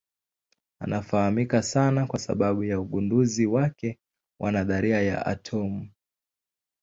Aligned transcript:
Anafahamika 0.79 1.61
sana 1.63 2.07
kwa 2.07 2.19
sababu 2.19 2.63
ya 2.63 2.79
ugunduzi 2.79 3.45
wake 3.45 3.99
wa 4.39 4.51
nadharia 4.51 5.01
ya 5.01 5.25
atomu. 5.25 5.89